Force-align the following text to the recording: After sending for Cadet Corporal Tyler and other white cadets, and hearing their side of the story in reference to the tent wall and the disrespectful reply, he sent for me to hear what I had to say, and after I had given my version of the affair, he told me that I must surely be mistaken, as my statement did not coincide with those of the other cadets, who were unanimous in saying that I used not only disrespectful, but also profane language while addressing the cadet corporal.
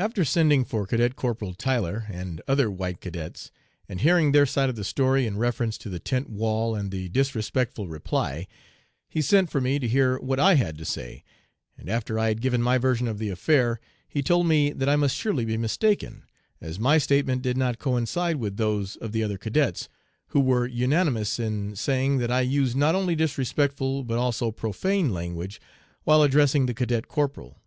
After 0.00 0.24
sending 0.24 0.64
for 0.64 0.84
Cadet 0.84 1.14
Corporal 1.14 1.54
Tyler 1.54 2.06
and 2.10 2.42
other 2.48 2.68
white 2.68 3.00
cadets, 3.00 3.52
and 3.88 4.00
hearing 4.00 4.32
their 4.32 4.46
side 4.46 4.68
of 4.68 4.74
the 4.74 4.82
story 4.82 5.28
in 5.28 5.36
reference 5.36 5.78
to 5.78 5.88
the 5.88 6.00
tent 6.00 6.28
wall 6.28 6.74
and 6.74 6.90
the 6.90 7.08
disrespectful 7.08 7.86
reply, 7.86 8.48
he 9.08 9.22
sent 9.22 9.50
for 9.50 9.60
me 9.60 9.78
to 9.78 9.86
hear 9.86 10.18
what 10.18 10.40
I 10.40 10.56
had 10.56 10.76
to 10.78 10.84
say, 10.84 11.22
and 11.78 11.88
after 11.88 12.18
I 12.18 12.26
had 12.30 12.40
given 12.40 12.62
my 12.62 12.78
version 12.78 13.06
of 13.06 13.18
the 13.18 13.28
affair, 13.28 13.78
he 14.08 14.22
told 14.24 14.48
me 14.48 14.72
that 14.72 14.88
I 14.88 14.96
must 14.96 15.14
surely 15.14 15.44
be 15.44 15.56
mistaken, 15.56 16.24
as 16.60 16.80
my 16.80 16.98
statement 16.98 17.40
did 17.42 17.56
not 17.56 17.78
coincide 17.78 18.38
with 18.38 18.56
those 18.56 18.96
of 18.96 19.12
the 19.12 19.22
other 19.22 19.38
cadets, 19.38 19.88
who 20.30 20.40
were 20.40 20.66
unanimous 20.66 21.38
in 21.38 21.76
saying 21.76 22.18
that 22.18 22.32
I 22.32 22.40
used 22.40 22.74
not 22.76 22.96
only 22.96 23.14
disrespectful, 23.14 24.02
but 24.02 24.18
also 24.18 24.50
profane 24.50 25.10
language 25.12 25.60
while 26.02 26.24
addressing 26.24 26.66
the 26.66 26.74
cadet 26.74 27.06
corporal. 27.06 27.62